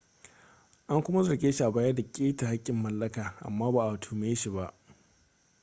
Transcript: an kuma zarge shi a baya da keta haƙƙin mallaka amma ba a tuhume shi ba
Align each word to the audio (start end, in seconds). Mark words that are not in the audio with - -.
an 0.93 1.01
kuma 1.03 1.23
zarge 1.23 1.51
shi 1.51 1.63
a 1.63 1.71
baya 1.71 1.93
da 1.93 2.03
keta 2.03 2.45
haƙƙin 2.47 2.75
mallaka 2.75 3.35
amma 3.41 3.71
ba 3.71 3.91
a 3.91 3.99
tuhume 3.99 4.35
shi 4.37 4.49
ba 4.49 4.73